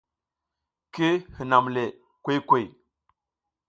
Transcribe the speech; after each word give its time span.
Ki 0.93 1.09
hinam 1.35 1.65
le 1.75 1.83
kuy 2.23 2.37
kuy. 2.47 2.63